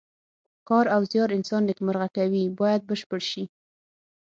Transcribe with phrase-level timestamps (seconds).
[0.67, 3.43] کار او زیار انسان نیکمرغه کوي باید بشپړ شي.